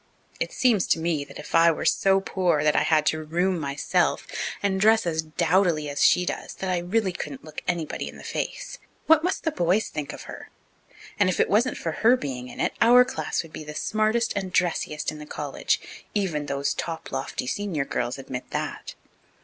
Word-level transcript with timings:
"It 0.39 0.51
seems 0.51 0.87
to 0.87 0.99
me 0.99 1.23
that 1.25 1.37
if 1.37 1.53
I 1.53 1.69
were 1.69 1.85
so 1.85 2.19
poor 2.21 2.63
that 2.63 2.75
I 2.75 2.81
had 2.81 3.05
to 3.05 3.21
'room' 3.23 3.59
myself 3.59 4.25
and 4.63 4.81
dress 4.81 5.05
as 5.05 5.21
dowdily 5.21 5.89
as 5.91 6.03
she 6.03 6.25
does 6.25 6.55
that 6.55 6.71
I 6.71 6.79
really 6.79 7.11
couldn't 7.11 7.43
look 7.43 7.61
anybody 7.67 8.09
in 8.09 8.17
the 8.17 8.23
face. 8.23 8.79
What 9.05 9.23
must 9.23 9.43
the 9.43 9.51
boys 9.51 9.89
think 9.89 10.11
of 10.11 10.23
her? 10.23 10.49
And 11.19 11.29
if 11.29 11.39
it 11.39 11.51
wasn't 11.51 11.77
for 11.77 11.91
her 11.91 12.17
being 12.17 12.47
in 12.47 12.59
it, 12.59 12.73
our 12.81 13.05
class 13.05 13.43
would 13.43 13.53
be 13.53 13.63
the 13.63 13.75
smartest 13.75 14.33
and 14.35 14.51
dressiest 14.51 15.11
in 15.11 15.19
the 15.19 15.27
college 15.27 15.79
even 16.15 16.47
those 16.47 16.73
top 16.73 17.11
lofty 17.11 17.45
senior 17.45 17.85
girls 17.85 18.17
admit 18.17 18.49
that." 18.49 18.95